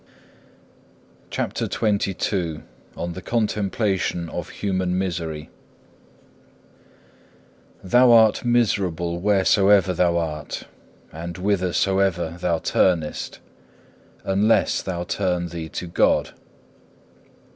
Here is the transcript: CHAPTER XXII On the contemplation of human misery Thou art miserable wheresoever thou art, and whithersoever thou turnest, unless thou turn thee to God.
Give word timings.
CHAPTER 1.29 1.65
XXII 1.67 2.61
On 2.97 3.13
the 3.13 3.21
contemplation 3.21 4.29
of 4.29 4.49
human 4.49 4.97
misery 4.97 5.51
Thou 7.83 8.11
art 8.11 8.43
miserable 8.43 9.19
wheresoever 9.19 9.93
thou 9.93 10.17
art, 10.17 10.63
and 11.11 11.37
whithersoever 11.37 12.39
thou 12.41 12.57
turnest, 12.57 13.41
unless 14.23 14.81
thou 14.81 15.03
turn 15.03 15.49
thee 15.49 15.69
to 15.69 15.85
God. 15.85 16.31